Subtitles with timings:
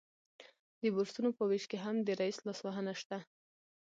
[0.81, 3.17] د بورسونو په ویش کې هم د رییس لاسوهنه شته